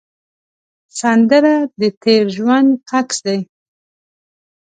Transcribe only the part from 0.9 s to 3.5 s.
سندره د تېر ژوند عکس دی